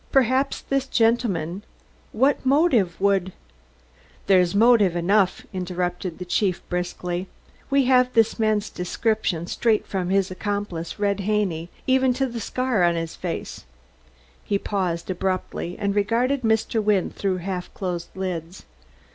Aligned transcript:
"Perhaps 0.11 0.61
this 0.61 0.87
gentleman 0.87 1.61
what 2.11 2.43
motive 2.43 2.99
would" 2.99 3.33
"There's 4.25 4.55
motive 4.55 4.95
enough," 4.95 5.45
interrupted 5.53 6.17
the 6.17 6.25
chief 6.25 6.67
briskly. 6.69 7.27
"We 7.69 7.85
have 7.85 8.11
this 8.13 8.39
man's 8.39 8.71
description 8.71 9.45
straight 9.45 9.85
from 9.85 10.09
his 10.09 10.31
accomplice, 10.31 10.97
Red 10.97 11.19
Haney, 11.19 11.69
even 11.85 12.15
to 12.15 12.25
the 12.25 12.39
scar 12.39 12.81
on 12.83 12.95
his 12.95 13.15
face" 13.15 13.65
He 14.43 14.57
paused 14.57 15.11
abruptly, 15.11 15.75
and 15.77 15.93
regarded 15.93 16.41
Mr. 16.41 16.81
Wynne 16.83 17.11
through 17.11 17.37
half 17.37 17.71
closed 17.75 18.09
lids. 18.15 18.65